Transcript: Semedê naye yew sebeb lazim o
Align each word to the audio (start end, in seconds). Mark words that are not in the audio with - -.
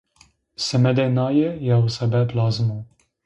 Semedê 0.67 1.07
naye 1.17 1.49
yew 1.67 1.83
sebeb 1.97 2.29
lazim 2.37 2.69
o 2.77 2.79